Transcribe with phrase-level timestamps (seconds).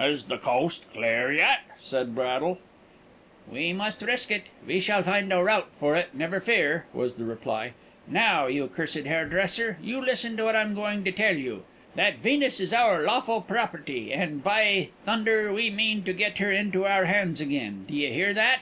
[0.00, 2.58] "Is the coast clear yet?" said Braddle.
[3.46, 4.44] "We must risk it.
[4.66, 7.74] We shall find a route for it, never fear," was the reply.
[8.08, 11.66] "Now, you cursed hairdresser, you listen to what I'm going to tell you.
[11.96, 17.04] That Venus is our lawful property, and, by, we mean to get her into our
[17.04, 17.84] hands again.
[17.86, 18.60] D'ye hear that?"